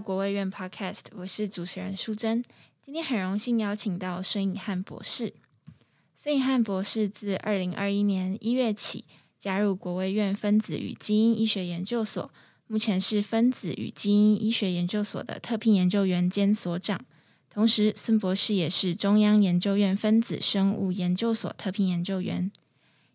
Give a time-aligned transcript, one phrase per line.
[0.00, 2.42] 国卫院 Podcast，我是主持人淑珍。
[2.80, 5.34] 今天很荣幸邀请到孙颖瀚博士。
[6.16, 9.04] 孙颖瀚博士自二零二一年一月起
[9.38, 12.32] 加入国卫院分子与基因医学研究所，
[12.66, 16.98] 目前是分子与基因医学研究所的特聘研究员兼所长。
[17.50, 22.50] 同时，孙博士也是中央研究院分子生物研究所特聘研究员。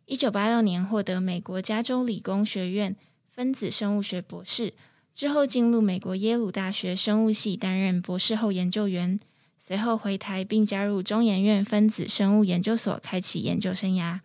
[0.06, 2.96] 一九八六年获得美国加州理工学院
[3.32, 4.74] 分子生物学博士。
[5.16, 9.18] 之后进入美国耶鲁大学生物系担任博士后研究员，
[9.58, 14.20] 随后回台并加入中研院分子生物研究所，开启研究生涯。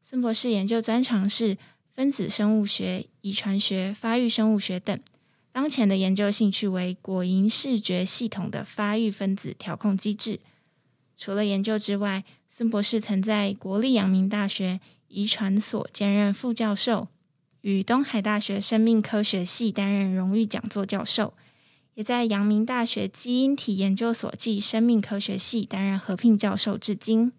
[0.00, 1.58] 孙博士研究专长是
[1.92, 4.96] 分子生物学、遗传学、发育生物学等。
[5.50, 10.38] 当前的研究兴趣为果蝇视觉系统的发育分子调控机制。
[11.16, 14.78] 除了研究之外，孙博士曾在国立阳明大学
[15.08, 17.08] 遗传所兼任副教授。
[17.62, 21.34] 与东海大学生命科学系担任荣誉讲座教授，
[21.94, 27.32] 也在阳明大学基因体研究所暨生命科学系担任合聘教授至今。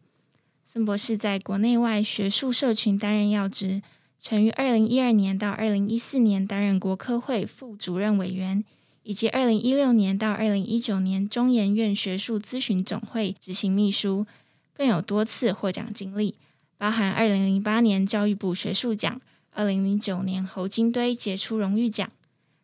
[0.63, 3.81] 孙博士在国内外学术社群担任要职，
[4.19, 8.63] 曾于二零一二年到二零一四年担任国科会副主任委员，
[9.01, 14.27] 以及二零一六年到二零一九年中研院学术咨询总会执行秘书，
[14.73, 16.35] 更有多次获奖经历，
[16.77, 19.19] 包含二零零八年教育部学术奖。
[19.53, 22.09] 二零零九年侯金堆杰出荣誉奖，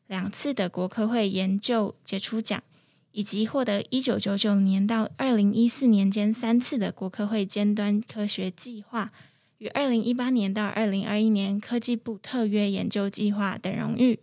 [0.07, 2.63] 两次的国科会研究杰出奖，
[3.11, 9.11] 以及获得一九九九年到二零一四年间三次的国科会尖端科学计划，
[9.57, 14.19] 与二零一八年到二零二一年科技部特约研究计划等荣誉。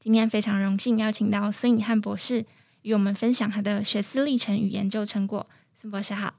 [0.00, 2.46] 今天非常荣幸邀请到孙颖汉博士
[2.82, 5.46] 与我们分享他的学思历程与研究成果。
[5.74, 6.34] 孙博士好，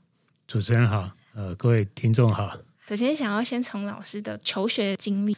[0.45, 2.57] 主持人好，呃，各位听众好。
[2.91, 5.33] 首先，想要先从老师的求学经历。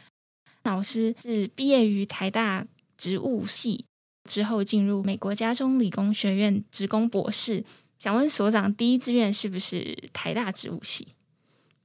[0.64, 2.66] 老师是毕业于台大
[2.96, 3.84] 植物系，
[4.28, 7.64] 之后进入美国加州理工学院职工博士。
[7.96, 11.06] 想问所长，第一志愿是不是台大植物系？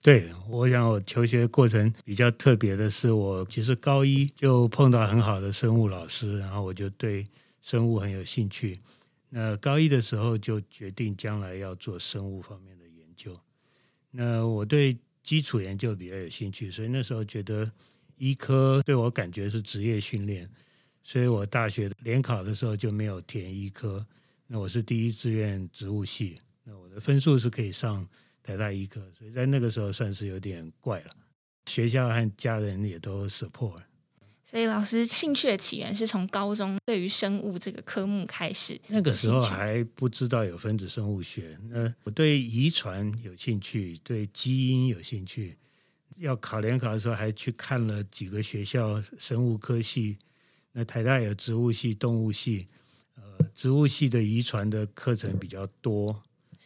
[0.02, 7.28] 对，我想我求学过程比较特别的是，我其实高一就碰到很好的生物老师，然后我就对
[7.62, 8.80] 生物很有兴趣。
[9.30, 13.40] 那高一的时候就决定将来要做生物方面的研究。
[14.10, 14.98] 那我对
[15.30, 17.72] 基础研究比较有兴趣，所以那时候觉得
[18.18, 20.50] 医科对我感觉是职业训练，
[21.04, 24.04] 所以我大学联考的时候就没有填医科。
[24.48, 28.10] 那我是第一志愿植物系，那我的分数是可以上
[28.42, 31.12] 台大医科，所以在那个时候算是有点怪了。
[31.68, 33.84] 学校和家人也都 support。
[34.50, 38.82] 所以老师兴趣的起源是从高中对于生物这个科目开始。
[38.88, 41.56] 那个时候还不知道有分子生物学。
[41.70, 45.56] 那我对遗传有兴趣，对基因有兴趣。
[46.18, 50.18] 要考联考的时候，还去看了几个学校生物科系。
[50.72, 52.68] 那台大有植物系、动物系。
[53.18, 56.10] 呃，植物系的遗传的课程比较多，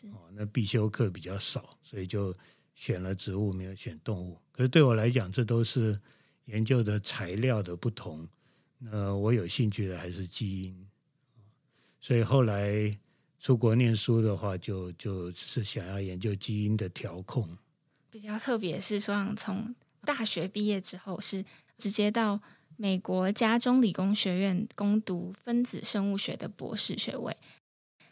[0.03, 2.33] 哦，那必修课比较少，所以就
[2.75, 4.39] 选了植物，没有选动物。
[4.53, 5.99] 可是对我来讲，这都是。
[6.45, 8.27] 研究的材料的不同，
[8.79, 10.87] 那我有兴趣的还是基因，
[12.01, 12.91] 所以后来
[13.39, 17.57] 出国念书的话就，就是想要研究基因的调控。
[18.09, 21.45] 比较特别是说，从大学毕业之后是
[21.77, 22.41] 直接到
[22.75, 27.35] 美国加州理工学院攻读分子生物学的博士学位。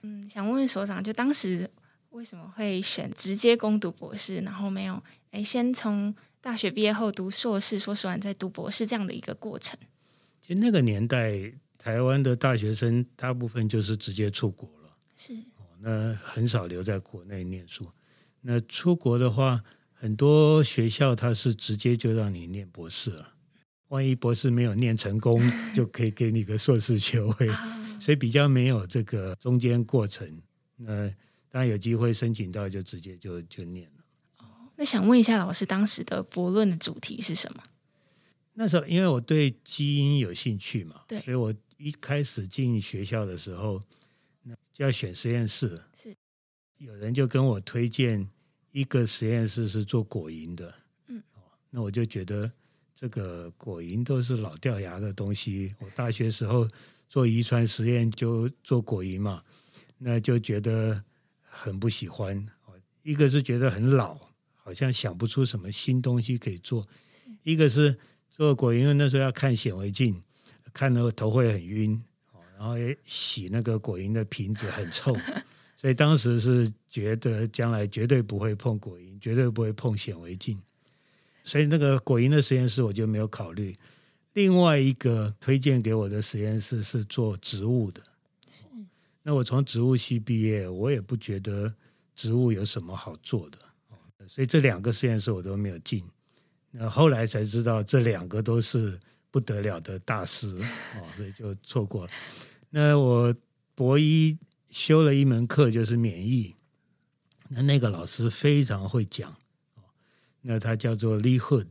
[0.03, 1.70] 嗯，想问问所长，就当时
[2.12, 6.16] 为什么会选直接攻读博士，然后没有哎先从。
[6.41, 9.78] 大学毕业后读硕士，说实话，在读博士，这样的一个过程。
[10.41, 17.88] 其实那个年代，台湾的大学生大部分就是直接出国了，是哦，那很少留在国内念书。
[18.41, 19.63] 那出国的话，
[19.94, 23.34] 很多学校他是直接就让你念博士了。
[23.90, 25.40] 万一博士没有念成功，
[25.75, 27.35] 就可以给你个硕士学位，
[28.00, 30.41] 所以比较没有这个中间过程。
[30.75, 31.08] 那
[31.50, 34.00] 当然有机会申请到，就直接就就念了。
[34.81, 37.61] 那想问一下老师，当时的博论的主题是什么？
[38.53, 43.79] 那时候因为我对基因有兴趣嘛，对，所以我一开始进学校的时候，
[44.41, 45.79] 那就要选实验室。
[45.96, 46.16] 是，
[46.79, 48.28] 有人就跟我推荐
[48.72, 50.73] 一个实验室是做果蝇的，
[51.09, 51.22] 嗯，
[51.70, 52.52] 那我就觉得
[52.96, 55.76] 这个果蝇都是老掉牙的东西。
[55.78, 56.67] 我大学时候
[57.08, 59.44] 做遗传实验就做果蝇嘛，
[60.00, 61.03] 那就觉得
[61.44, 62.44] 很不喜欢。
[63.03, 64.30] 一个是觉得很老。
[64.72, 66.88] 好像想不出什么新东西可以做。
[67.44, 67.97] 一个是
[68.29, 70.23] 做果蝇，那时候要看显微镜，
[70.72, 72.02] 看那个头会很晕，
[72.58, 75.14] 然后也洗那个果蝇的瓶子很臭，
[75.76, 80.58] 所以当时是觉得将来绝对不会碰果蝇，绝对不会碰显微镜，
[81.44, 83.76] 所以那个果蝇的实验室我就没有考虑。
[84.32, 88.02] 另外一个推荐给我的实验室是做植物的，
[89.24, 91.74] 那我从植物系毕业，我也不觉得
[92.16, 93.58] 植物有什么好做的，
[94.28, 96.03] 所以这两个实验室我都没有进。
[96.72, 102.12] 那后来才知道，这两个都是不得了的大师哦，所以就错过了。
[102.70, 103.35] 那我
[103.76, 104.38] 博一
[104.70, 106.56] 修了一门课，就是免疫。
[107.50, 109.35] 那那个老师非常会讲，
[110.41, 111.67] 那他叫做 Lee Hood。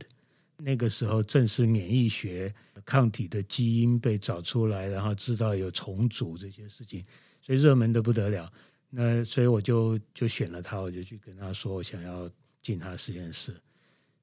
[0.63, 2.55] 那个时候正是免疫学
[2.85, 7.03] 抗体的基因被找出来，然后知道有重组这些事情，
[7.41, 8.53] 所以热门的不得了。
[8.91, 12.31] 那所以我就就选了他，我就去跟他说我想要
[12.63, 13.61] 进他实验室。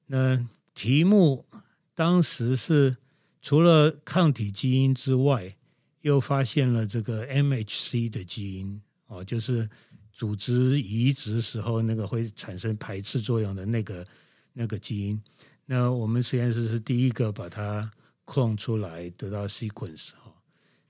[0.05, 1.45] 那题目
[1.93, 2.97] 当时是
[3.41, 5.55] 除了抗体基因之外，
[6.01, 9.69] 又发现了这个 MHC 的基因哦，就是
[10.13, 14.07] 组织移植时候那个会产生排斥作用的那个
[14.53, 15.21] 那个基因。
[15.65, 17.91] 那我们实验室是第一个把它
[18.25, 20.33] clone 出来得到 sequence 哈，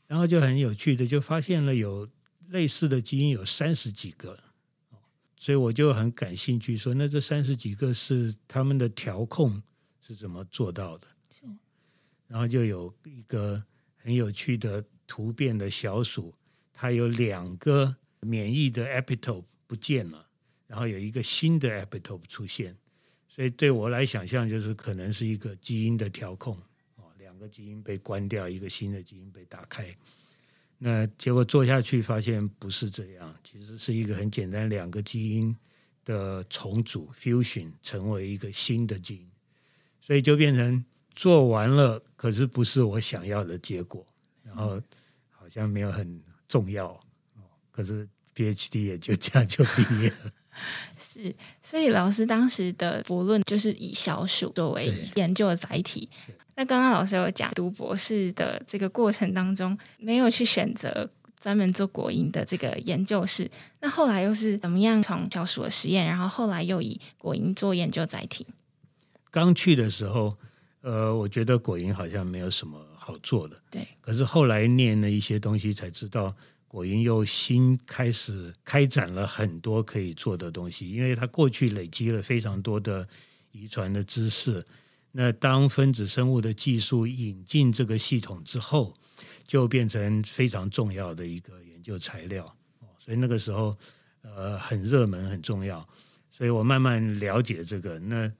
[0.06, 2.08] 然后就很有趣的就发现了有
[2.50, 4.38] 类似的基因有三十几个，
[5.38, 9.64] 所以我就很感兴趣说，那这三十几个是他们的调控。
[10.00, 11.08] 是怎么做到的？
[11.30, 11.44] 是，
[12.28, 13.62] 然后就有一个
[13.98, 16.34] 很有趣的突变的小鼠，
[16.72, 20.26] 它有两个免疫的 epitope 不见了，
[20.66, 22.78] 然后有一个新的 epitope 出现，
[23.28, 26.56] 所以对我来想象就是可能是一个基因的调控
[26.96, 29.94] 哦，两个基因被关掉，一个新的基因被打开。
[30.80, 35.56] 那结果做下去发现不是这样，其实是一个很简单，两个基因
[36.06, 39.28] 的重组 fusion 成为一个新的基因。
[40.00, 40.86] 所以就变成
[41.16, 44.06] 做完了，可是不是我想要的结果，
[44.44, 44.82] 然后
[45.32, 46.98] 好像没有很重要，
[47.72, 50.32] 可是 PhD 也就这样就毕业了。
[50.98, 56.10] 是，所以老师当时的博论就是以小鼠作为研究的载体。
[56.58, 61.08] 那刚刚老师有讲，读博士的这个过程当中，没有去选择
[61.40, 63.50] 专门做果蝇的这个研究室。
[63.80, 68.48] 那后来又是怎么样从小鼠的实验，然后后来又以果蝇做研究载体？
[69.30, 70.36] 刚去的时候，
[70.82, 73.62] 呃，我觉得果蝇好像没有什么好做的。
[73.70, 73.88] 对。
[74.02, 76.36] 可是后来念了一些东西，才知道
[76.68, 83.08] 果蝇又新开始开展了很多可以做的东西，因为它过去累积了非常多的
[83.52, 84.66] 遗传的知识。
[85.20, 88.94] 那当分子生物的技术引进这个系统之后，
[89.48, 92.46] 就变成非常重要的一个研究材料。
[93.00, 93.76] 所以那个时候，
[94.22, 95.84] 呃，很热门，很重要。
[96.30, 97.98] 所以我慢慢了解这个。
[97.98, 98.32] 那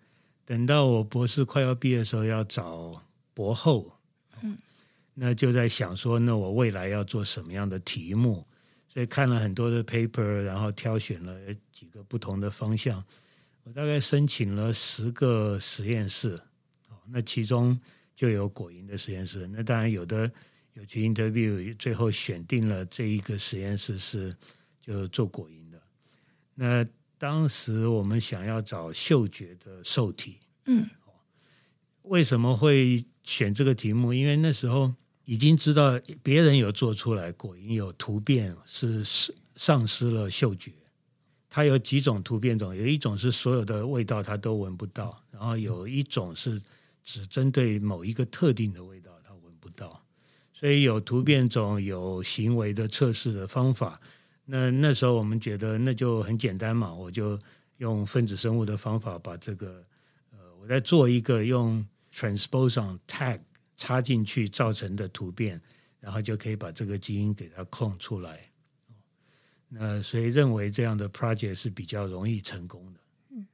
[0.46, 3.04] 等到我博士快要毕业的时候，要找
[3.34, 3.98] 博后，
[4.44, 4.56] 嗯，
[5.16, 8.46] 那就在想说，那我未来要做什么样的题目？
[8.88, 11.36] 所以看了很多的 paper，然后挑选了
[11.74, 13.04] 几个不同的方向。
[13.64, 16.40] 我大概申请了十个实验室，
[17.10, 17.80] 那其中
[18.16, 19.48] 就有果蝇的实验室。
[19.48, 20.32] 那当然有的
[20.74, 24.36] 有去 interview，最后选定了这一个实验室是
[24.82, 25.82] 就做果蝇的。
[26.56, 26.86] 那
[27.18, 30.88] 当时我们想要找嗅觉的受体，嗯，
[32.04, 34.14] 为什么会选这个题目？
[34.14, 34.94] 因为那时候
[35.26, 39.04] 已经知道别人有做出来果蝇有突变，是
[39.56, 40.72] 丧失了嗅觉。
[41.50, 46.62] 它有几种突变种，有一种是所有的味道它都闻不到，然后有一种是
[47.08, 50.04] 只针对某一个特定的味道它闻不到。
[50.52, 53.98] 所以有突变种，有行为的测试的方法。
[54.44, 57.40] 那那时候我们觉得那就很简单嘛，我就
[57.78, 59.82] 用分子生物的方法把这个，
[60.32, 63.40] 呃，我在做一个用 transposon tag
[63.78, 65.62] 插进去造成的突变，
[66.02, 68.52] 然后就可以把这个基因给它 clone 出来。
[69.70, 73.00] 那所以认为这样的 project 是比较容易成功的。
[73.30, 73.48] 嗯，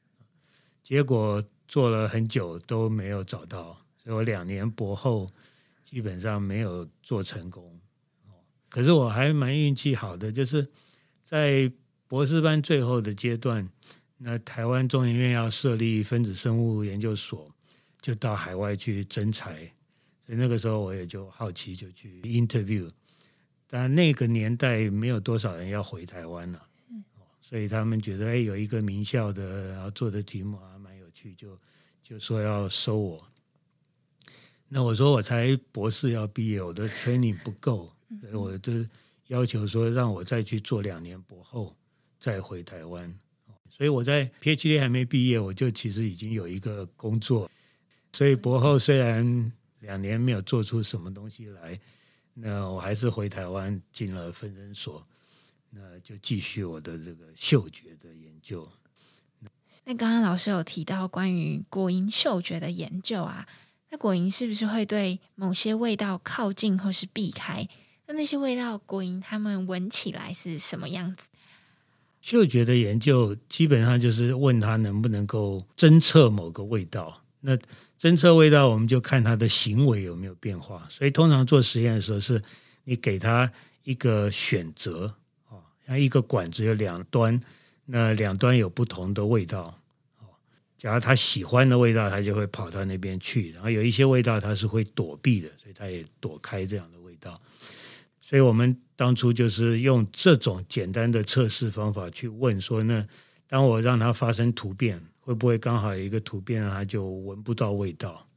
[0.81, 5.27] 结果做了很久都没有找到，所以我两年博后
[5.84, 7.79] 基本上没有做成功。
[8.70, 10.67] 可是我还蛮运气好的，就是
[11.24, 11.72] 在
[12.08, 13.70] 博士班最后的阶段，
[14.17, 17.51] 那台湾中研院要设立分子生物研究所，
[18.01, 19.53] 就到海外去征才，
[20.25, 22.89] 所以那个时候我也就好奇，就去 interview。
[23.67, 26.62] 但那个年代没有多少人要回台湾了，
[27.41, 30.92] 所以他们觉得哎，有一个名校的，然后做的题目还蛮
[31.36, 31.60] 就
[32.01, 33.24] 就说要收我。
[34.68, 37.94] 那我说我才博士要毕业，我的 training 不够。
[38.22, 38.72] 所以我就
[39.27, 41.75] 要求说，让我再去做两年博后，
[42.20, 43.20] 再回台湾。
[43.70, 47.50] 所以我在 PhD 还没毕业，我就其实已经有一个工作。
[48.12, 51.80] 所以博后虽然两年没有做出什么东西来，
[52.36, 55.03] 那我还是回台湾进了分诊所，
[55.72, 58.68] 那就继续我的这个嗅觉的研究。
[59.86, 63.48] 那刚刚老师有提到关于果蝇嗅觉的研究啊，
[63.90, 67.68] 那果蝇是不是会对某些味道靠近或是避开？
[68.08, 71.30] 那那些味道，果蝇它们闻起来是什么样子？
[72.22, 77.22] 嗅觉的研究基本上就是问他能不能够侦测某个味道。
[77.42, 77.58] 那
[78.00, 80.88] 侦测味道，我们就看他的行为有没有变化。
[80.90, 82.42] 所以通常做实验的时候，是
[82.86, 83.52] 你给他
[83.84, 85.13] 一个选择
[85.50, 87.38] 啊，像一个管子有两端，
[87.86, 89.80] 那两端有不同的味道。
[90.78, 97.40] 假如他喜欢的味道，他就会跑到那边去；然后有一些味道他是会躲避的，所以他也躲开这样的味道。
[98.22, 103.08] 所以我们当初就是用这种简单的测试方法去问说：那
[103.48, 108.28] 当我让它发生突变，会不会刚好有一个突变，它就闻不到味道？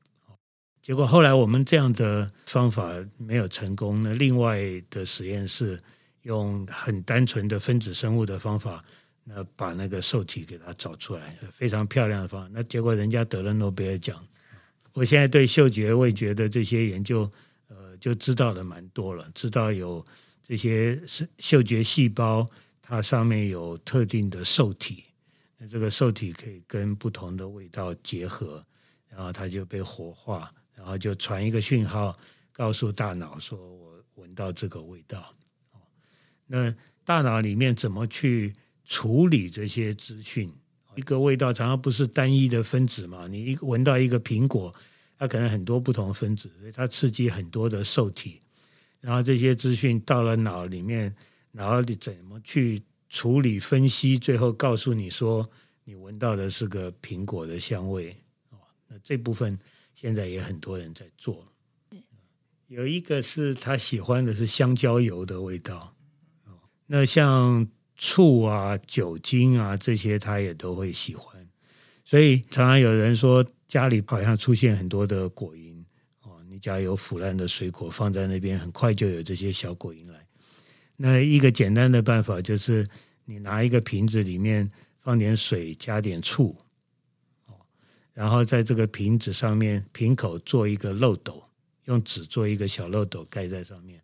[0.80, 4.04] 结果后来我们这样的方法没有成功。
[4.04, 5.80] 那另外的实验室
[6.22, 8.84] 用很单纯的分子生物的方法。
[9.28, 12.50] 那把那个受体给它找出来，非常漂亮的方法。
[12.52, 14.24] 那结果人家得了诺贝尔奖。
[14.92, 17.28] 我现在对嗅觉、味觉的这些研究，
[17.66, 19.28] 呃，就知道的蛮多了。
[19.34, 20.02] 知道有
[20.44, 20.98] 这些
[21.38, 22.48] 嗅觉细胞，
[22.80, 25.02] 它上面有特定的受体，
[25.58, 28.64] 那这个受体可以跟不同的味道结合，
[29.08, 32.16] 然后它就被活化，然后就传一个讯号，
[32.52, 35.34] 告诉大脑说我闻到这个味道。
[36.46, 36.72] 那
[37.04, 38.54] 大脑里面怎么去？
[38.86, 40.48] 处理这些资讯，
[40.94, 43.26] 一个味道常常不是单一的分子嘛？
[43.26, 44.72] 你一闻到一个苹果，
[45.18, 48.40] 它可能很多不同分子，所以它刺激很多的受体，
[49.00, 51.12] 然后这些资讯到了脑里面，
[51.50, 55.44] 脑里怎么去处理分析，最后告诉你说
[55.84, 58.16] 你闻到的是个苹果的香味。
[58.86, 59.58] 那这部分
[59.94, 61.44] 现在也很多人在做。
[62.68, 65.92] 有一个是他喜欢的是香蕉油的味道，
[66.86, 67.68] 那像。
[67.96, 71.48] 醋啊、酒精啊，这些他也都会喜欢，
[72.04, 75.82] 所以常常有人说家里好像出现很多的果蝇
[76.22, 76.40] 哦。
[76.48, 80.26] 你家有腐烂的水果放在那边，很快就有这些小果蝇来。
[80.96, 82.86] 那一个简单的办法就是，
[83.24, 86.54] 你拿一个瓶子里面放点水，加点醋，
[87.46, 87.56] 哦，
[88.12, 91.42] 然后在这个瓶子上面瓶口做一个漏斗，
[91.84, 94.00] 用纸做一个小漏斗盖在上面。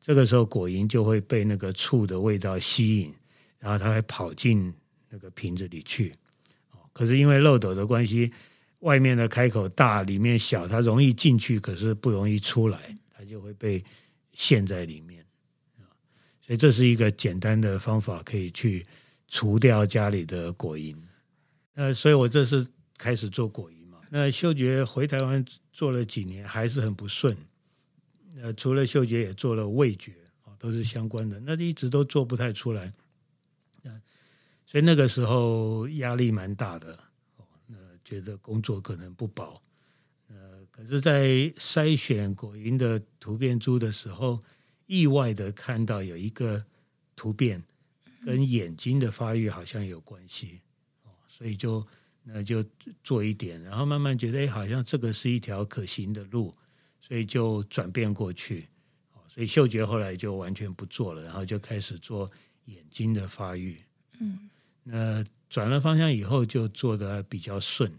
[0.00, 3.12] 这个时候果蝇就会被那个醋的味道吸引。
[3.58, 4.72] 然后它会跑进
[5.08, 6.12] 那个瓶子里去，
[6.92, 8.32] 可是因为漏斗的关系，
[8.80, 13.82] 外面的开口大，里面小，它容易进去，可是不容易出来，它就会被
[14.32, 15.24] 陷在里面。
[16.40, 18.82] 所以这是一个简单的方法，可以去
[19.28, 20.96] 除掉家里的果蝇。
[21.74, 23.98] 那所以我这是开始做果蝇嘛。
[24.08, 27.36] 那嗅觉回台湾做了几年，还是很不顺。
[28.40, 30.12] 呃，除了嗅觉，也做了味觉，
[30.44, 32.92] 啊都是相关的，那一直都做不太出来。
[34.70, 36.94] 所以那个时候压力蛮大的，
[37.68, 39.54] 那觉得工作可能不保，
[40.28, 44.38] 呃，可是，在筛选果蝇的突变株的时候，
[44.84, 46.62] 意外的看到有一个
[47.16, 47.64] 突变
[48.26, 50.60] 跟眼睛的发育好像有关系，
[51.04, 51.82] 哦，所以就
[52.22, 52.62] 那就
[53.02, 56.54] 做一点，然后慢慢觉得，哎，好像这个是一条可行的路，
[57.00, 58.68] 所以就转变过去，
[59.28, 62.30] 所以嗅觉后来就完全不做了，然后就开始做
[62.66, 63.74] 眼睛的发育，
[64.20, 64.50] 嗯。
[64.84, 67.90] 那转了方向以后，就做得比较顺，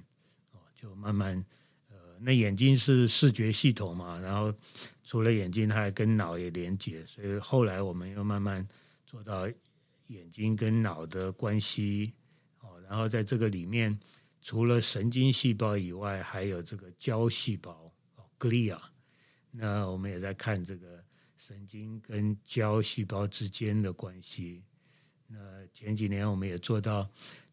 [0.52, 1.44] 哦，就慢慢，
[1.90, 4.54] 呃，那眼睛是视觉系统嘛，然后
[5.04, 8.68] 除了眼睛，它还跟脑也连接，所以后来我们又慢慢
[9.06, 9.48] 做到
[10.08, 12.14] 眼睛跟脑的关系，
[12.62, 14.00] 哦，然后在这个里面，
[14.42, 17.92] 除了神经细胞以外，还有这个胶细胞
[18.40, 18.78] ，glia，
[19.52, 21.04] 那我们也在看这个
[21.38, 24.64] 神经跟胶细胞之间的关系。
[25.32, 25.38] 那
[25.74, 27.08] 前几年我们也做到，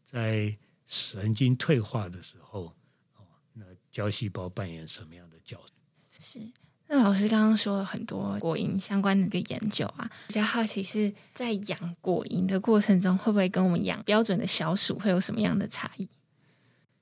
[0.05, 0.57] 在
[0.87, 2.73] 神经退化的时候，
[3.17, 5.73] 哦，那胶细胞扮演什么样的角色？
[6.21, 6.41] 是。
[6.89, 16.09] 那老师刚刚说了很多果蝇相关的一个研究啊，比较好奇是在养果蝇的过程中，会不会跟我们养标准的小鼠会有什么样的差异？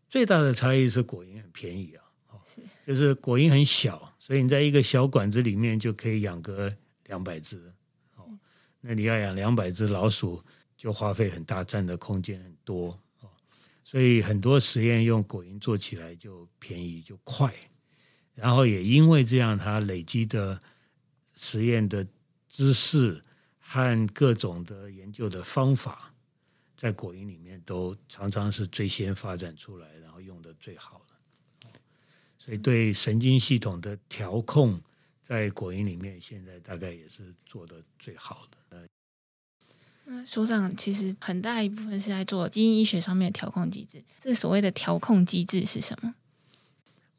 [0.08, 6.72] 最大的差异是果蝇很便宜啊，哦，是，就是果蝇很小，所以你在一个小管子里面就可以养个
[7.04, 7.70] 两百只，
[8.16, 8.26] 哦，
[8.80, 10.42] 那你要养两百只老鼠。
[10.84, 13.00] 就花费很大，占的空间很多，
[13.82, 17.50] 所以很多实验用果蝇做起来就便宜就快，
[18.34, 20.60] 然后也因为这样，它累积的
[21.36, 22.06] 实验的
[22.50, 23.18] 知识
[23.58, 26.12] 和各种的研究的方法，
[26.76, 31.70] 在果蝇里面都常常是最先发展出来，然后用的最好的，
[32.38, 34.78] 所以对神经系统的调控，
[35.22, 38.86] 在果蝇里面现在大概也是做的最好的。
[40.06, 44.02] 那所长其实很大一部分是在做基因医学上面的调控机制。
[44.22, 46.14] 这个所谓的调控机制是什么？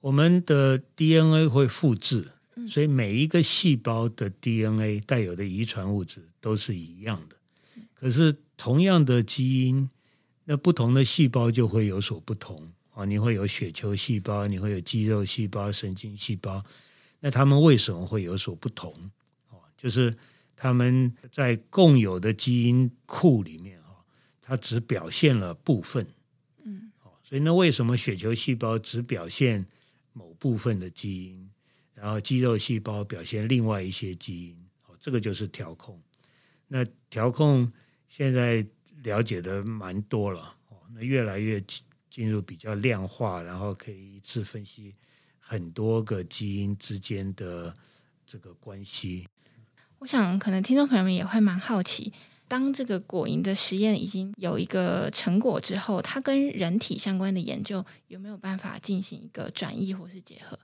[0.01, 2.27] 我们的 DNA 会复制，
[2.69, 7.35] 所以每一个细胞的 DNA 带有的遗传物质都是一样的。
[7.95, 9.89] 可是同样的基因，
[10.43, 13.03] 那不同的细胞就会有所不同啊。
[13.03, 16.63] 你会有血球细胞，你会有肌肉细胞、神经细胞，
[17.21, 18.93] 那它们为什么会有所不同？
[19.49, 20.15] 哦，就是
[20.55, 23.99] 它们在共有的基因库里面啊，
[24.41, 26.07] 它只表现了部分。
[26.63, 26.91] 嗯，
[27.23, 29.65] 所以那为什么血球细胞只表现
[30.13, 31.49] 某部分的基因？
[31.93, 36.01] 然后肌肉细胞表现另外一些基因，哦，这个就是调控。
[36.67, 37.71] 那调控
[38.07, 38.65] 现在
[39.03, 41.63] 了解的蛮多了，哦，那越来越
[42.09, 44.93] 进入比较量化，然后可以一次分析
[45.39, 47.73] 很多个基因之间的
[48.25, 49.27] 这个关系。
[49.99, 52.13] 我想，可能听众朋友们也会蛮好奇，
[52.47, 60.59] 当这个果蝇的实验已经有一个成果之后，它跟人体相关的研究有没有办法进行一个转移或是结合？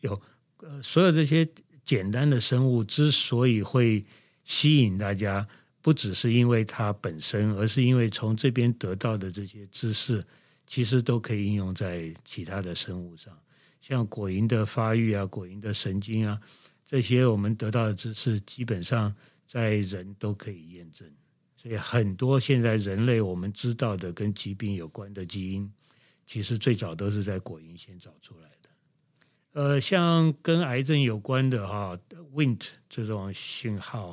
[0.00, 0.20] 有。
[0.58, 1.46] 呃，所有这些
[1.84, 4.02] 简单的生物之所以会
[4.44, 5.46] 吸引大家，
[5.82, 10.24] 不只是因为它本身，而是因为从这边得到的这些知识，
[10.66, 13.36] 其实都可以应用在其他的生物上。
[13.82, 16.40] 像果蝇的发育啊，果蝇的神经啊，
[16.84, 19.14] 这些我们得到的知识，基本上
[19.46, 21.10] 在人都可以验证。
[21.56, 25.72] 所以很多现在人类我们知道的跟疾病有关的基因，
[26.26, 28.68] 其实最早都是在果蝇先找出来的。
[29.52, 31.98] 呃，像跟癌症有关的哈
[32.34, 34.12] ，Wnt 这种讯号，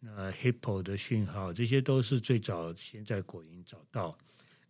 [0.00, 4.16] 那 Hippo 的讯号，这些都是最早先在果蝇找到。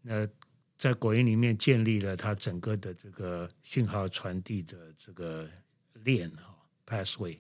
[0.03, 0.29] 那
[0.77, 5.49] 在果蝇里面建立了它整个的这个讯号传递的这个
[5.95, 6.55] 链哈
[6.89, 7.39] passway。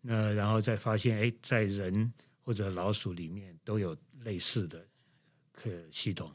[0.00, 2.12] 那然后再发现，哎，在人
[2.42, 4.86] 或者老鼠里面都有类似的
[5.52, 6.30] 可系统。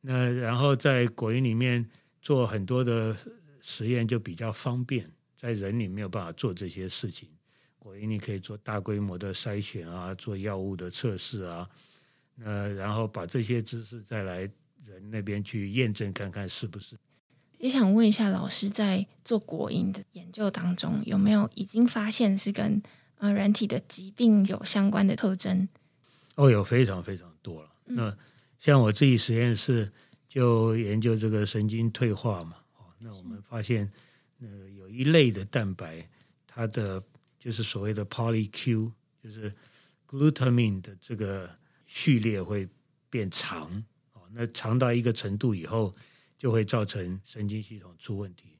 [0.00, 1.84] 那然后在果蝇里面
[2.20, 3.16] 做很多的。
[3.64, 7.30] 实验就比较方便，在人里没有办法做这些事情。
[7.78, 11.70] 果蝇你可以做大规模的筛选啊，做药物的测试啊，
[12.34, 14.40] 那然后把这些知识再来
[14.84, 16.98] 人那边去验证看看是不是。
[17.62, 22.82] 也想问一下老师，在做果蝇的研究当中，有没有已经发现是跟
[23.18, 25.68] 呃人体的疾病有相关的特征？
[26.34, 27.70] 哦，有非常非常多了。
[27.84, 28.16] 那
[28.58, 29.92] 像我自己实验室
[30.26, 32.56] 就研究这个神经退化嘛。
[32.98, 33.88] 那我们发现，
[34.40, 36.04] 呃，有一类的蛋白，
[36.48, 37.00] 它的
[37.38, 38.90] 就是所谓的 polyQ，
[39.22, 39.54] 就是
[40.10, 41.48] glutamine 的这个
[41.86, 42.68] 序列会
[43.08, 43.70] 变长，
[44.14, 45.94] 哦，那长到一个程度以后，
[46.42, 48.58] 就会造成神经系统出问题。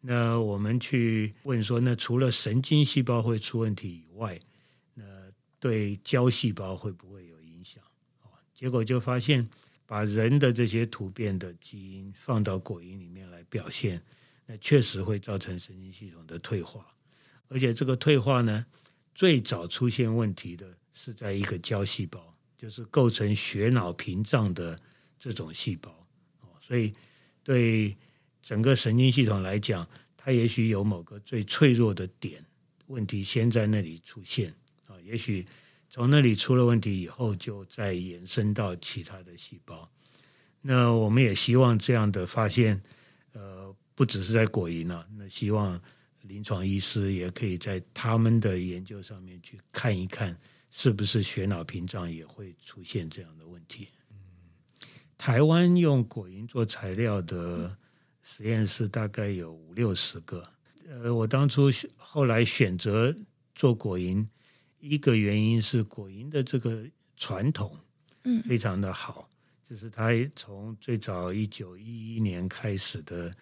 [0.00, 4.36] 那我们去问说，那除了神经细胞会出问题以外，
[4.94, 5.04] 那
[5.60, 7.80] 对胶细胞会不会有影响？
[8.22, 9.48] 哦，结果就发现。
[9.86, 14.02] 把人的这些突变的基因放到果蝇里面来表现，
[14.46, 16.86] 那确实会造成神经系统的退化，
[17.48, 18.64] 而且这个退化呢，
[19.14, 24.80] 最早出现问题的是在一个胶细胞，就是构成血脑屏障的
[25.20, 26.03] 这种细胞。
[26.64, 26.92] 所以
[27.42, 27.96] 对
[28.42, 32.40] 整个神经系统来讲，它也许有某个最脆弱的点，
[32.86, 34.48] 问题先在那里出现
[34.86, 35.44] 啊，也许。
[35.90, 39.88] 从那里出了问题以后，就再延伸到其他的细胞。
[40.60, 42.82] 那我们也希望这样的发现，
[43.30, 45.80] 呃，不只是在果蝇啊，那希望
[46.22, 50.36] 临床医师也可以在他们的研究上面去看一看，
[50.68, 53.86] 是不是血脑屏障也会出现这样的问题。
[55.14, 57.76] 嗯，台湾用果蝇做材料的
[58.22, 60.42] 实验室大概有五六十个。
[60.88, 63.14] 呃，我当初后来选择
[63.54, 64.26] 做果蝇。
[64.80, 66.84] 一个原因是果蝇的这个
[67.16, 67.74] 传统，
[68.24, 69.30] 嗯，非常的好，
[69.66, 73.32] 就是它从最早一九一一年开始的，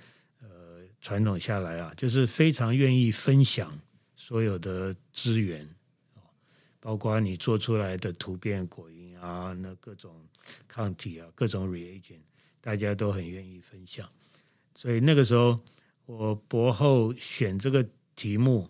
[0.40, 0.48] 呃，
[1.00, 3.76] 传统下来啊，就是非常愿意分享
[4.14, 5.68] 所有的资源，
[6.78, 10.14] 包括你做出来的图片果蝇啊，那各种
[10.66, 12.20] 抗体啊，各种 reagent，
[12.60, 14.08] 大家都很愿意分享。
[14.74, 15.60] 所以那个时候
[16.06, 18.68] 我博后选这个题目。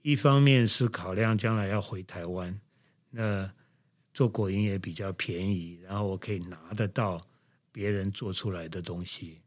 [0.00, 2.58] 一方面是考量将来要回台湾，
[3.10, 3.52] 那
[4.14, 7.20] 做果蝇也比较便宜，然后我可以拿得到
[7.72, 9.42] 别人做出来的东西。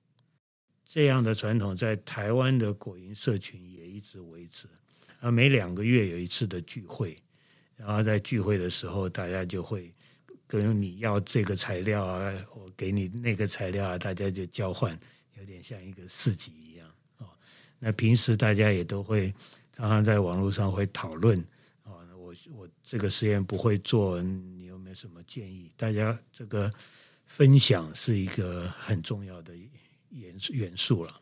[0.85, 4.67] 这样的传统在台湾的果蝇社群也一直维持。
[5.21, 7.17] 啊，每两个月有一次的聚会，
[7.75, 9.91] 然后在聚会的时候，大家就会
[10.59, 14.91] 跟你要这个材料啊，我给你那个材料啊，大家就交换，
[15.37, 16.87] 有点像一个市集一样
[17.19, 17.29] 哦。
[17.79, 19.33] 那平时大家也都会。
[19.73, 21.39] 常常在网络上会讨论
[21.83, 25.71] 啊，我我这个实验不会做，你有没有什么建议？
[25.77, 26.69] 大家这个
[27.25, 29.55] 分享是一个很重要的
[30.09, 31.21] 元素元素了。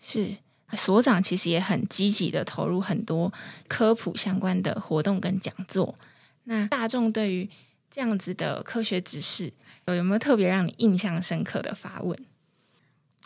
[0.00, 0.36] 是，
[0.74, 3.34] 所长其实也很积极的投入很多
[3.66, 5.98] 科普相关的活动跟讲座。
[6.44, 7.50] 那大众对于
[7.90, 9.52] 这样子的科学知识，
[9.86, 12.18] 有没有特别让你印象深刻的发问？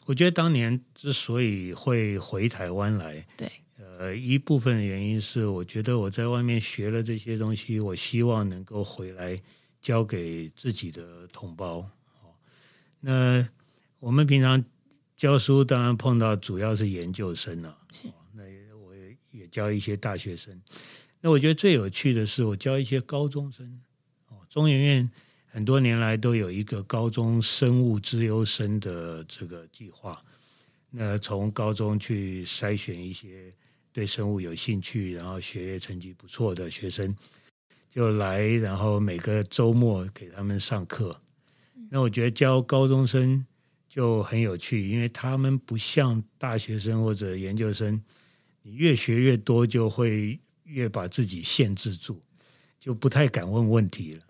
[0.06, 9.40] 我觉得当年之所以会回台湾来，对，呃，一部分的原因是我觉得我在外面学了这些东西，我希望能够回来
[9.80, 11.88] 教给自己的同胞。
[13.00, 13.48] 那
[14.00, 14.64] 我们平常
[15.16, 18.42] 教书，当然碰到主要是研究生啊，是，那
[18.76, 20.60] 我也也教一些大学生。
[21.20, 23.80] 那我觉得最有趣的是，我教一些高中生。
[24.50, 25.10] 哦，中研院
[25.46, 30.20] 很多年来都有一个高中生物资优生的这个计划。
[30.90, 33.52] 那从高中去筛选一些
[33.92, 37.16] 对生物有兴趣，然后学业成绩不错的学生，
[37.90, 41.20] 就来，然后每个周末给他们上课。
[41.90, 43.46] 那我觉得教高中生
[43.88, 48.02] 就很有趣，因为他们不像大学生或者研究生，
[48.62, 50.38] 你越学越多就会。
[50.70, 52.22] 越把自己限制住，
[52.78, 54.22] 就不太敢问问题了。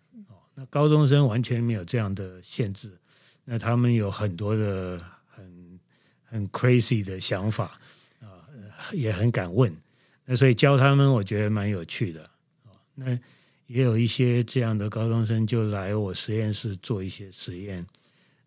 [0.70, 2.96] 高中生完全没有这样的限制，
[3.44, 5.80] 那他们有很多的很
[6.22, 7.78] 很 crazy 的想法
[8.20, 8.46] 啊，
[8.92, 9.76] 也很敢问。
[10.24, 12.30] 那所以教他们，我觉得蛮有趣的。
[12.94, 13.18] 那
[13.66, 17.85] 也有一些这样的高中生就来我实验室做一些实验，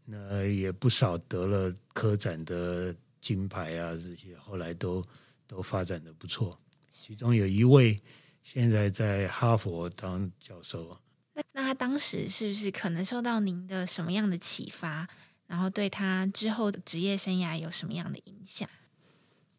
[0.05, 5.03] 那也不少得了科展的金牌啊，这些后来都
[5.45, 6.57] 都发展的不错。
[6.93, 7.97] 其中有一位
[8.43, 10.89] 现在在哈佛当教授。
[11.33, 15.07] 那那他当时是不是可能受到您的什么样的启发，
[15.47, 18.69] 然后对他之后的职业生涯有什么样的影响？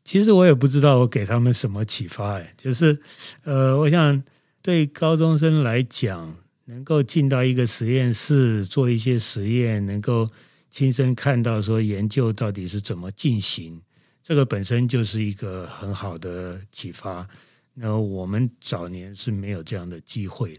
[0.04, 3.00] 其实我也不知道我给他们什么启发，哎，就是
[3.42, 4.22] 呃，我想
[4.60, 10.28] 对高中生来讲，能够进到一个实验室做一些实验，能够
[10.70, 13.80] 亲身看到说研究到底是怎么进行。
[14.22, 17.26] 这个本身就是一个很好的启发。
[17.74, 20.58] 那我们早年是没有这样的机会，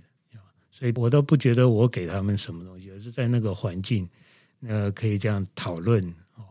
[0.77, 4.05] 所以我都不觉得我给他们什么东西，而是在那个环境，
[4.67, 6.03] 呃可以这样讨论
[6.35, 6.43] 哦。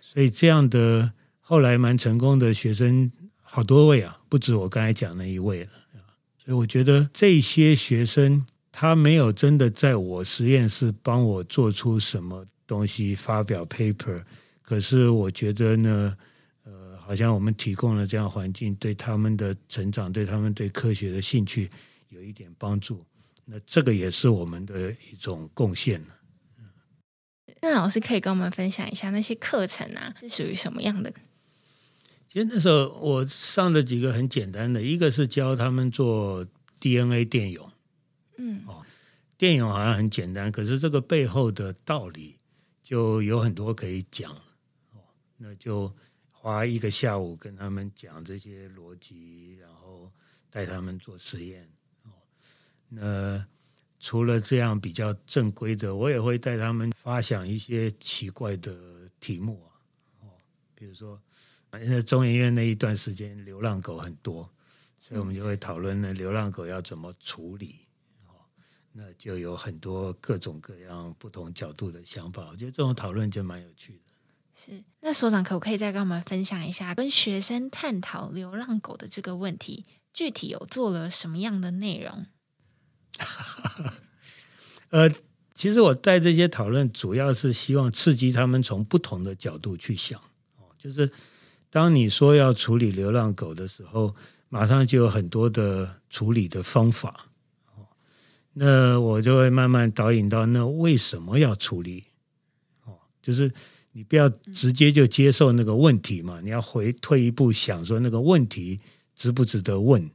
[0.00, 3.08] 所以这样的后来蛮成功的学生
[3.40, 5.70] 好多位啊，不止我刚才讲那一位了。
[6.44, 14.24] 所以我觉得这些学生他没有真的在我实验室帮我做出什么东西，发表 paper，
[14.60, 16.16] 可是我觉得呢。
[16.64, 21.70] 呃好像我们提供了这样环境，对他们的成长，对他们对科学的兴趣
[22.10, 23.02] 有一点帮助。
[23.50, 26.04] 那这个也是我们的一种贡献。
[27.60, 31.10] 那老师可以跟我们分享一下那些课程啊，是属于什么样的？
[32.28, 36.46] 其实那时候我上了几个很简单的，一个是教他们做
[36.78, 37.72] DNA 电泳。
[38.36, 38.84] 嗯，哦，
[39.36, 42.36] 电泳好像很简单，可是这个背后的道理
[42.84, 44.30] 就有很多可以讲。
[44.92, 45.00] 哦，
[45.38, 45.92] 那就。
[46.40, 50.08] 花一个下午跟他们讲这些逻辑，然后
[50.48, 51.68] 带他们做实验。
[52.88, 53.46] 那
[54.00, 59.68] 除了这样比较正规的，我也会带他们发想一些奇怪的题目啊。
[60.20, 60.28] 哦，
[60.74, 61.20] 比如说，
[61.82, 64.48] 因为中研院那一段时间流浪狗很多，
[64.98, 67.74] 所以我们就会讨论呢，流浪狗要怎么处理。
[68.26, 68.46] 哦，
[68.92, 72.48] 那就有很多各种各样不同角度的想法。
[72.50, 74.14] 我觉得这种讨论就蛮有趣的。
[74.54, 82.26] 是，那所长可不可以再跟我们分享一下，跟学生探讨流浪狗的这个问题，具体有做了什么样的内容？
[83.18, 83.94] 哈 哈
[84.90, 85.10] 呃，
[85.54, 90.18] 其实我带这些讨论，主要是希望刺激他们从不同的角度去想。
[90.56, 91.10] 哦，就是
[91.70, 94.14] 当你说要处理流浪狗的时候，
[94.48, 97.28] 马上就有很多的处理的方法。
[97.74, 97.86] 哦，
[98.54, 102.04] 那我就会慢慢导引到，那为什么要处理？
[102.84, 103.52] 哦，就是。
[103.92, 108.78] 你不要直接就接受那个问题嘛，你要回退一步想说那个问题
[109.16, 110.08] 值不值得问？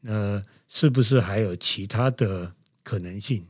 [0.00, 3.44] 那是不是还有其他的可能性？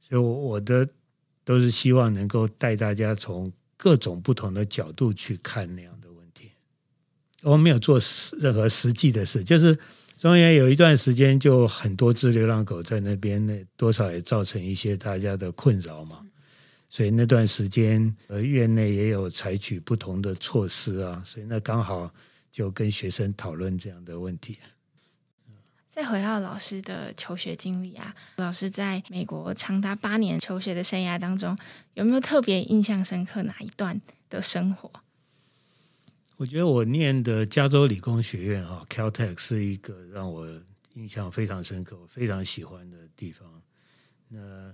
[0.00, 0.88] 所以我我的
[1.44, 6.50] 都是希望能够带大家从各种不同的角度去看那样的问题。
[7.42, 8.00] 我没有做
[8.38, 9.76] 任何实际的事，就是
[10.16, 16.24] 中间有一段时间就很多只流浪狗在那边，那多少也造成一些大家的困扰嘛。
[16.88, 22.14] 所以那段时间，呃，院内也有采取不同的措施啊，所以那刚好
[22.54, 24.58] 就跟学生讨论这样的问题。
[25.90, 31.58] 再回到老师的求学经历啊，老师在美国长达八年求学的生涯当中，
[31.94, 34.88] 有没有特别印象深刻哪一段的生活？
[36.36, 40.46] 我觉得我念的加州理工学院啊，Caltech 是一个让我
[40.94, 43.60] 印象非常深刻、我非常喜欢的地方。
[44.28, 44.72] 那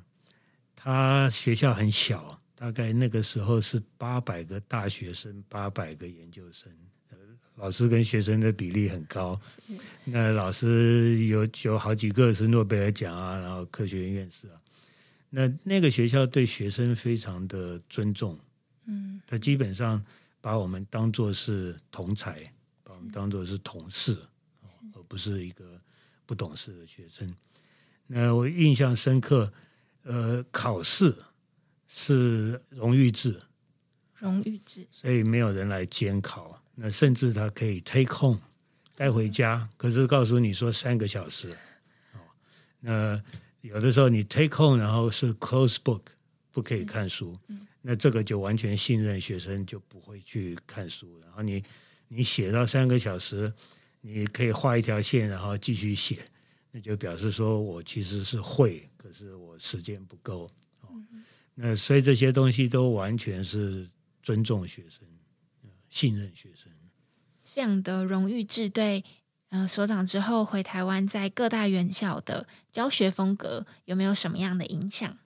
[0.77, 6.71] 他学校很小，大概那个时候是八百个大学生，八百个研究生，
[7.61, 9.39] 老师跟学生的比例很高。
[10.07, 14.57] 那老师有有好几个是诺贝尔奖啊，然后科学院院士啊。
[15.29, 18.39] 那那个学校对学生非常的尊重，
[18.87, 20.03] 嗯，他基本上
[20.41, 22.51] 把我们当做是同才，
[22.83, 24.17] 把我们当做是同事，
[24.95, 25.79] 而不是一个
[26.25, 27.31] 不懂事的学生。
[28.07, 29.53] 那我印象深刻，
[30.05, 31.15] 呃，考试
[31.87, 33.39] 是荣誉制，
[34.19, 36.60] 荣誉制，所以没有人来监考。
[36.83, 38.41] 那甚至他可以 take home
[38.97, 41.51] 带回家，可是告诉你说三个小时。
[42.15, 42.21] 哦，
[42.81, 43.23] 那
[43.61, 46.01] 有的时候你 take home，然后是 close book，
[46.51, 47.37] 不可以看书。
[47.83, 51.21] 那这个就完全信任学生就不会去看书。
[51.23, 51.63] 然后你
[52.09, 53.53] 你写到三个小时，
[54.01, 56.19] 你可以画一条线，然后继续写，
[56.71, 60.49] 那就表示说我其实是会，可是我时间不够。
[60.81, 60.89] 哦，
[61.55, 63.87] 那所以这些东西都完全是
[64.23, 65.07] 尊重学生。
[65.91, 66.73] 信任学生，
[67.45, 69.05] 这样的荣誉制对，
[69.51, 75.19] 嗯、呃，所长之后回台湾，在各大院校的教学风格有没有什么样的影响？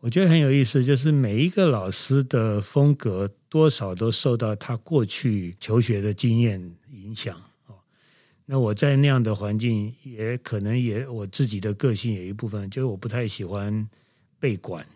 [0.00, 7.34] 我觉得很有意思，就是每一个老师的风格多少都受到他过去求学的经验影响。
[7.66, 7.80] 哦，
[8.44, 13.88] 那我在那样的环境，也可能也我自己的个性有一部分，就是我不太喜欢
[14.38, 14.86] 被管，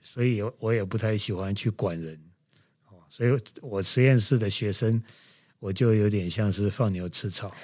[0.00, 2.16] 所以我也不太喜欢去管人。
[3.16, 3.30] 所以，
[3.62, 5.00] 我实验室的学生，
[5.60, 7.54] 我就有点像是放牛吃草。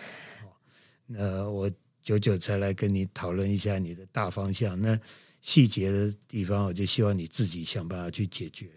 [1.09, 1.69] 那我
[2.01, 4.97] 久久才来跟你讨论一下你的大方向，那
[5.41, 8.71] 细节的地方，我就希望你自己想办法去解决。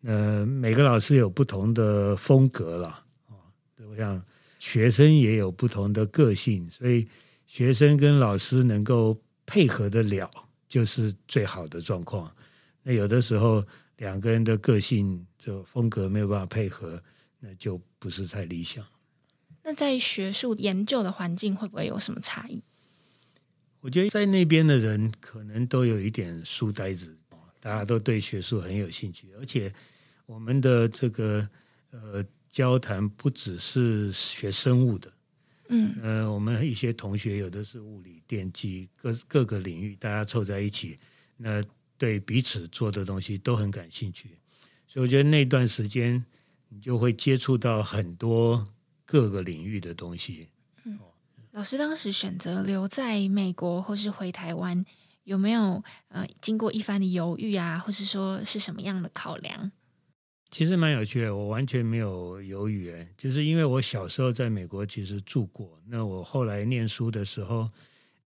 [0.00, 3.04] 那每个老师有不同的风格了，
[3.88, 4.20] 我想
[4.58, 7.06] 学生也有不同的个性，所以
[7.46, 10.28] 学生跟老师能够配合得了，
[10.68, 12.34] 就是最好的状况。
[12.82, 13.64] 那有的时候，
[13.98, 15.24] 两个人的个性。
[15.44, 17.02] 就风格没有办法配合，
[17.38, 18.82] 那就不是太理想。
[19.62, 22.62] 那在学术研究的环境会不会有什么差异？
[23.80, 27.14] 我觉得在那边的人可能都有一点书呆子，
[27.60, 29.70] 大家都对学术很有兴趣，而且
[30.24, 31.46] 我们的这个
[31.90, 35.12] 呃交谈不只是学生物的，
[35.68, 40.96] 嗯，呃，我们一些同学有的是物理、电机各各个领域，大家凑在一起，
[41.36, 41.62] 那
[41.98, 44.30] 对彼此做的东西都很感兴趣。
[44.94, 46.24] 所以我觉得那段时间，
[46.68, 48.68] 你就会接触到很多
[49.04, 50.46] 各个领域的东西。
[50.84, 50.96] 嗯，
[51.50, 54.86] 老师当时选择留在美国或是回台湾，
[55.24, 59.72] 有没有呃经过一番的犹豫啊，或是说是什么样的考量？
[60.52, 67.68] 其实蛮有趣的，我完全没有犹豫，哎，就是因为我小时候在美国其实住过，那我后来念书的时候，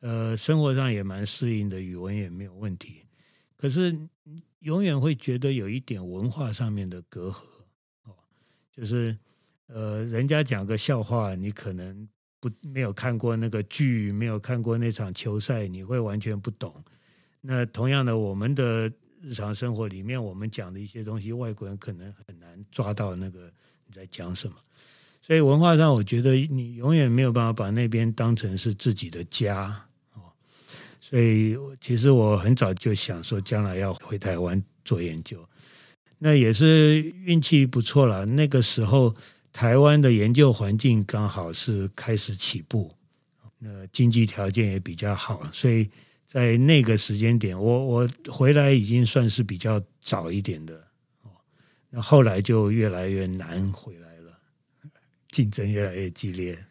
[0.00, 3.06] 呃，生活上也蛮适应的，语文也没有问题。
[3.56, 3.96] 可是。
[4.60, 7.44] 永远会觉得有一点文化上面的隔阂，
[8.04, 8.14] 哦，
[8.72, 9.16] 就是
[9.66, 12.08] 呃，人家讲个笑话，你可能
[12.40, 16.84] 不没有看过那个剧，没有看过那场球赛，你会完全不懂。
[17.40, 23.52] 那同样的，我们的日常生活里面，我们讲的一些东西，外国人可能很难抓到那个
[23.86, 24.56] 你在讲什么。
[25.22, 29.87] 所以文化上，我觉得你永远没有办法把那边当成是自己的家。
[31.08, 35.42] 所以，其实我很早就想说，将来要回台湾做研究。
[36.18, 38.26] 那也是运气不错了。
[38.26, 39.14] 那个时候，
[39.50, 42.92] 台湾的研究环境刚好是开始起步，
[43.58, 45.88] 那经济条件也比较好，所以
[46.26, 50.74] 在那个时间点，我我回来已经算是比较早一点的。
[51.22, 51.30] 哦，
[51.88, 54.38] 那后来就越来越难回来了，
[55.30, 56.62] 竞争越来越激烈。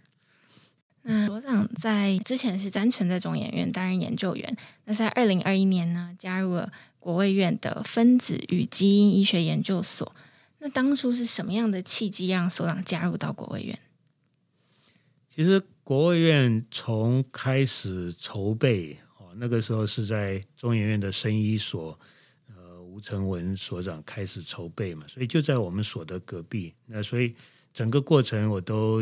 [1.09, 10.13] 嗯所长在之前是单纯在中研院担任研究员，那在二零二一年呢，加入了国卫院的分子与基因医学研究所。
[10.59, 13.79] 那当初是什么样的契机让所长加入到国卫院？
[15.33, 21.97] 其实国卫院从开始筹备哦，那个时候是在中研院的生医所，
[22.53, 26.73] 呃，吴成文所长开始筹备嘛，所以就在我们所的隔壁。
[26.85, 27.33] 那所以
[27.73, 29.01] 整个过程我都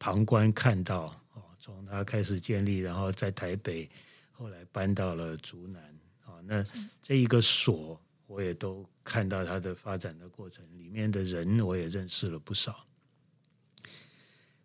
[0.00, 1.20] 旁观看到。
[1.64, 3.88] 从他开始建立，然后在台北，
[4.32, 5.82] 后来搬到了竹南
[6.26, 6.36] 啊。
[6.44, 6.62] 那
[7.00, 12.84] 这一个所，我也都看到它的发展的过程，里面的人我也认识了不少。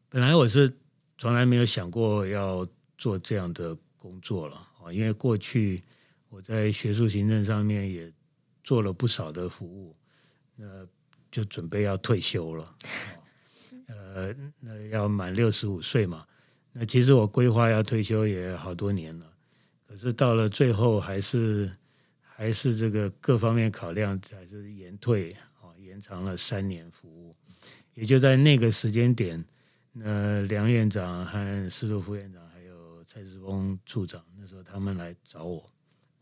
[0.10, 0.78] 本来我是
[1.18, 5.82] 从来没有想过要做这样的工作了啊，因为过去
[6.28, 8.12] 我在学术行政上面也
[8.62, 9.96] 做了不少的服务，
[10.58, 10.86] 那
[11.32, 12.76] 就准备要退休了。
[13.88, 16.26] 呃，那要满六十五岁嘛。
[16.80, 19.34] 那其实我规划要退休也好多年了，
[19.86, 21.70] 可是到了最后还是
[22.22, 27.34] 还是这个各方面考量，还是延退啊，延长了三年服务。
[27.96, 29.44] 也就在那个时间点，
[29.92, 35.66] 那梁院长和司徒副院长还有蔡志峰处长，那时候他们来找我，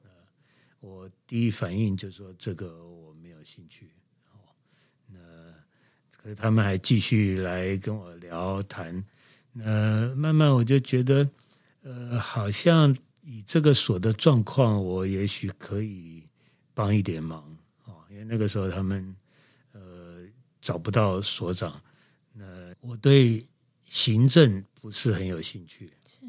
[0.02, 0.10] 呃，
[0.80, 3.92] 我第一反应就说这个我没有兴趣。
[4.32, 4.42] 哦，
[5.06, 5.20] 那
[6.10, 9.06] 可是他们还继续来跟我聊谈，
[9.58, 11.30] 那慢慢我就觉得，
[11.84, 16.24] 呃，好像以这个所的状况，我也许可以
[16.74, 19.16] 帮一点忙哦，因为那个时候他们
[19.72, 20.26] 呃。
[20.60, 21.82] 找不到所长，
[22.34, 22.44] 那
[22.82, 23.42] 我对
[23.86, 26.28] 行政不是很有兴趣，是，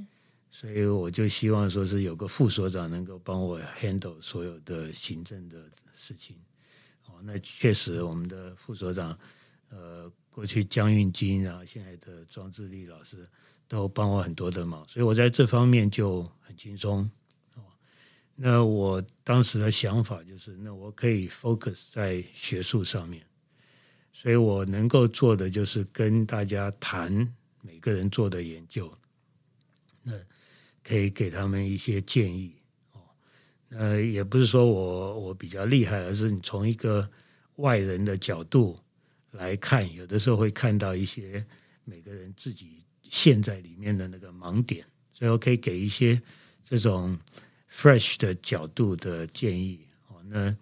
[0.49, 5.61] 所以我就希望说是有个副所长能够帮我 handle 所有的行政的
[5.93, 6.37] 事情。
[7.07, 9.19] 哦，那确实我们的副所长，
[9.71, 13.29] 呃，过去江运金，然后现在的庄志立老师
[13.67, 17.11] 都帮我很多的忙，所以我在这方面就很轻松。
[18.37, 23.21] 那我当时的想法就是，那我可以 focus 在学术上面。
[24.13, 28.97] 所以我能够做的就是跟大家谈每个人做的研究，
[30.05, 30.13] 那
[30.85, 32.55] 可以给他们一些建议
[32.93, 33.01] 哦。
[33.71, 37.11] 呃，也不是说我我比较厉害，而是你从一个
[37.57, 38.77] 外人的角度
[39.33, 41.45] 来看，有的时候会看到一些
[41.85, 46.21] 每个人自己陷在里面的那个盲点，所以我可以给一些
[46.65, 47.19] 这种
[47.71, 50.23] fresh 的角度的建议哦。
[50.25, 50.55] 那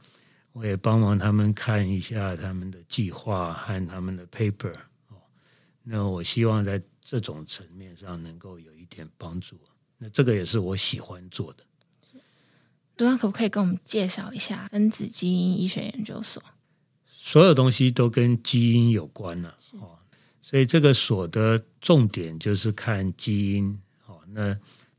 [0.53, 4.75] 我也帮忙他们看一下他们的计划和他们的 paper
[5.09, 5.17] 哦，
[5.83, 9.59] 那我希望在这种层面上能够有一点帮助。
[9.99, 11.65] 那这个也是我喜欢做的。
[12.97, 16.43] 组长可不可以跟我们介绍一下分子基因医学研究所？
[17.27, 19.99] 所有东西都跟基因有关了哦，
[20.41, 24.21] 所以这个所的重点就是看基因哦。
[24.29, 24.57] 那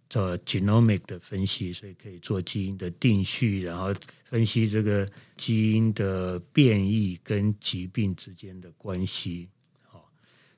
[0.09, 9.47] 做 genomic 的分析，所以可以做基因的定序，然后分析这个基因的变异跟疾病之间的关系。
[9.93, 10.01] 哦，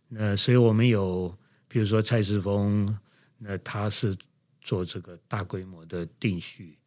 [0.07, 1.31] 那所以我们有，
[1.67, 2.97] 比如说蔡世峰，
[3.37, 4.17] 那他是
[4.59, 6.78] 做这个大规模的定序，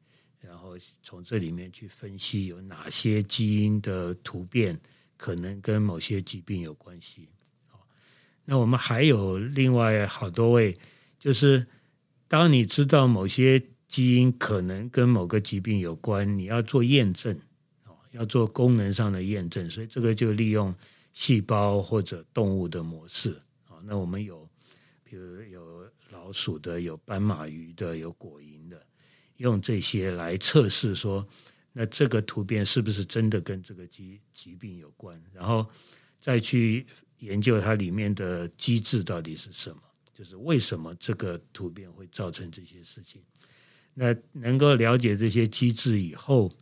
[0.42, 4.78] 然后从这里面去分析有哪些基因的突变
[5.16, 7.28] 可能跟某些疾病有关系。
[7.68, 7.86] 好，
[8.44, 10.76] 那我们还有另外好多位，
[11.18, 11.66] 就是。
[12.28, 17.38] 当你知道某些基因可能跟某个疾病有关，你要做验证，
[17.84, 20.74] 哦，要做功能上的验证，所以这个就利用
[21.12, 24.48] 细胞或者动物的模式，啊，那我们有，
[25.04, 28.51] 比如有老鼠的，有斑马鱼的，有果蝇，
[29.36, 31.26] 用这些来测试说，
[31.72, 35.66] 那这个突变是不是真的跟这个疾疾病有关，然后
[36.20, 36.86] 再去
[37.18, 39.80] 研究它里面的机制到底是什么。
[40.12, 43.22] 就是为什么这个突变会造成这些事情？
[43.94, 46.52] 那能够了解这些机制以后，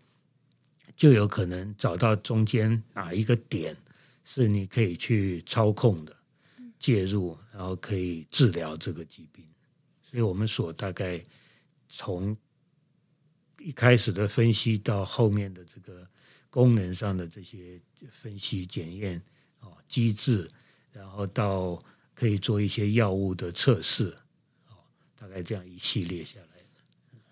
[0.96, 3.76] 就有可能找到中间哪一个点
[4.24, 6.16] 是你可以去操控的、
[6.78, 9.44] 介入，然后可以治疗这个疾病。
[10.08, 11.22] 所以我们所大概
[11.88, 12.34] 从
[13.60, 16.06] 一开始的分析到后面的这个
[16.50, 19.22] 功能上的这些分析、检验
[19.60, 20.50] 啊机制，
[20.92, 21.78] 然后到。
[22.12, 24.14] 可以做一些药物的测试，
[24.68, 24.76] 哦
[25.18, 26.62] 大概这样一系列下来。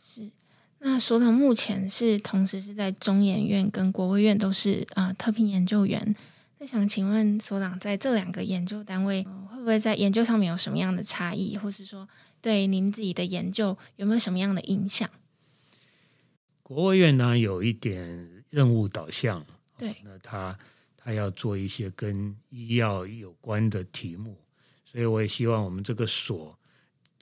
[0.00, 0.30] 是，
[0.78, 6.16] 那所长目前是同时是在中研院跟国卫院都是啊、特聘研究员。
[6.56, 12.08] 那想请问所长，在这两个研究单位，会不会在研究上面有什么样的差异，或是说
[12.40, 15.10] 对您自己的研究有没有什么样的影响？
[16.68, 19.42] 国务院呢，有一点任务导向，
[19.78, 20.58] 对，那他
[20.98, 24.38] 他要做一些跟医药有关的题目。
[24.84, 26.58] 所以我也希望我们这个所，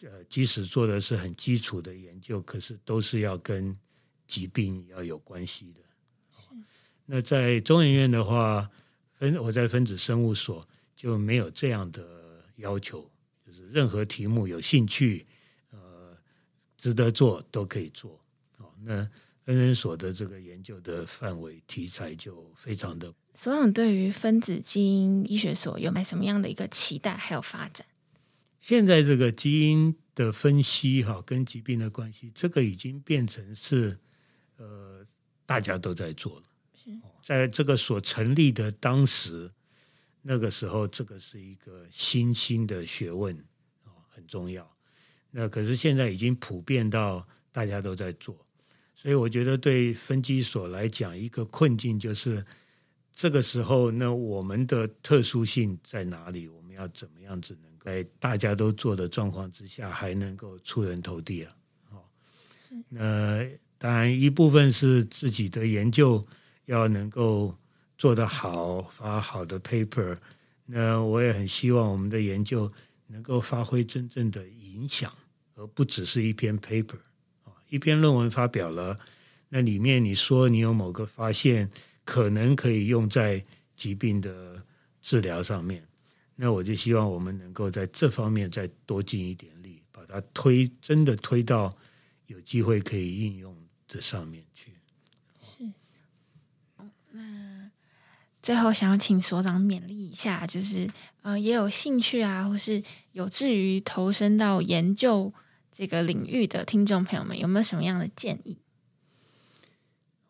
[0.03, 3.73] 呃，即使做的是很基础的研究，可是都是要跟
[4.27, 5.81] 疾病要有关系的。
[7.05, 8.69] 那在中研院的话，
[9.13, 10.61] 分我在分子生物所
[10.97, 12.05] 就没有这样的
[12.57, 13.09] 要求，
[13.47, 15.25] 就是任何题目有兴趣，
[15.71, 16.17] 呃，
[16.77, 18.19] 值得做都可以做。
[18.59, 19.09] 哦，那
[19.47, 23.15] 分生所的这个研究的范围题材就非常的。
[23.33, 27.87] 所长对于分子基因医学所有没什么样的一个期待还有发展？
[28.61, 33.97] 现在这个基因的分析哈，跟疾病的关系，这个已经变成是
[34.57, 35.07] 呃
[35.45, 36.43] 大家都在做了。
[36.75, 36.91] 是
[37.23, 39.53] 在这个所成立的当时，
[40.23, 43.33] 那个时候，这个是一个新兴的学问
[43.85, 44.69] 啊，很重要。
[45.31, 48.46] 那可是现在已经普遍到大家都在做，
[48.97, 52.45] 所以我觉得对分机所来讲，一个困境就是。
[53.19, 56.47] 这个时候，那我们的特殊性在哪里？
[56.49, 61.51] 我们要怎么样子能够在大家都做的状况之下，还能够出人头地啊？
[61.91, 62.05] 好，
[62.91, 63.43] 那
[63.79, 66.23] 当然一部分是自己的研究
[66.67, 67.55] 要能够
[67.97, 70.19] 做得好，发好的 paper。
[70.67, 72.71] 那我也很希望我们的研究
[73.07, 75.11] 能够发挥真正的影响，
[75.55, 76.99] 而不只是一篇 paper。
[77.77, 78.99] 一篇论文发表了，
[79.51, 81.71] 那里面你说你有某个发现，
[82.07, 83.45] 可能可以用在
[83.77, 84.65] 疾病的
[85.03, 85.87] 治疗上面，
[86.37, 91.77] 那我就希望我们能够在这方面再多尽一点力，把它推真的推到
[92.29, 93.55] 有机会可以应用
[93.87, 94.73] 这上面去。
[95.43, 95.71] 是。
[97.13, 97.71] 那
[98.43, 105.31] 最后想要请所长勉励一下，就是呃，也有兴趣啊，或是有志于投身到研究。
[105.77, 108.57] 这个领域的听众朋友们有没有什么样的建议？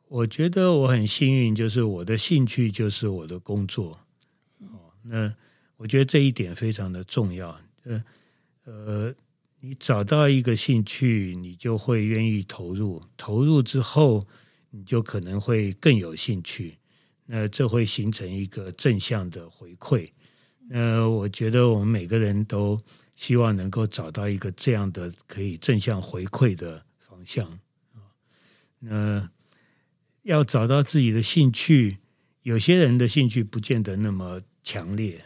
[0.08, 4.00] 我觉得我很幸运，就是我的兴趣就是我的工作。
[4.58, 5.32] 哦，那
[5.76, 7.60] 我觉得这一点非常的重要。
[7.84, 8.04] 呃
[8.64, 9.14] 呃，
[9.60, 14.26] 你找到一个兴趣，你就会愿意投入，投入之后，
[14.70, 16.78] 你就可能会更有兴趣。
[17.26, 20.08] 那这会形成一个正向的回馈。
[20.68, 22.76] 那我觉得我们每个人都。
[23.16, 27.44] 希望能够找到一个这样的可以正向回馈的方向
[27.94, 28.06] 啊。
[28.78, 29.28] 那
[30.22, 31.98] 要找到自己的兴趣，
[32.42, 35.20] 有些人的兴趣不见得那么强烈。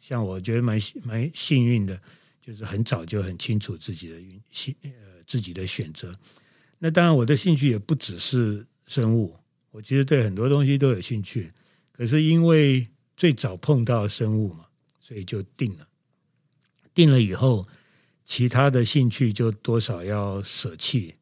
[0.00, 2.00] 像我觉得蛮蛮幸运的，
[2.40, 4.16] 就是很早就很清楚自己的
[4.50, 4.90] 兴呃
[5.26, 6.18] 自己的选择。
[6.78, 9.36] 那当然，我的兴趣也不只是生物，
[9.70, 11.52] 我其实对很多东西都有兴趣。
[11.92, 14.66] 可是因为最早碰到生物嘛，
[14.98, 15.86] 所以就定了。
[16.98, 17.64] 定了以后，
[18.24, 21.14] 其他的兴趣就多少要舍弃。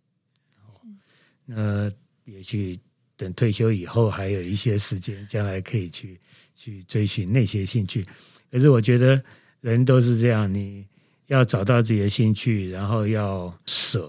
[1.45, 1.91] 那
[2.25, 2.81] 也许
[3.15, 6.19] 等退休以后，还有一些时间，将来可以去
[6.55, 8.03] 去追寻那些兴趣。
[8.51, 9.23] 可是我觉得
[9.61, 10.87] 人都是这样，你
[11.27, 14.07] 要找到自己的兴趣，然后要舍，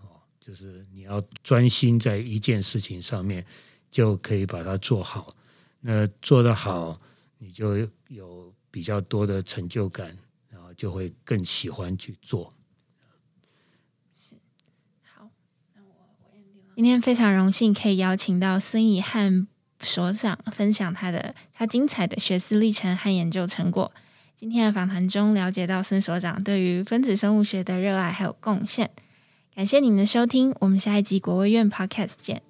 [0.00, 3.44] 哦，就是你要专心在一件事情上面，
[3.90, 5.26] 就可以把它做好。
[5.80, 6.98] 那做得好，
[7.36, 10.16] 你就有比较多的成就感。
[10.76, 12.54] 就会更喜欢去做。
[14.14, 14.36] 是，
[15.02, 15.30] 好，
[15.74, 19.48] 那我今天非常荣幸可以邀请到孙以汉
[19.80, 23.90] 所长分享他的他精彩的学思历程和研究成果。
[24.34, 28.90] 今天的访谈中了解到孙所长对于分子生物学的热爱还有贡献。
[29.54, 32.42] 感谢您的收听，我们下一集国卫院 Podcast 见。